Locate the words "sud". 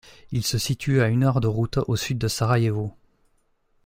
1.95-2.17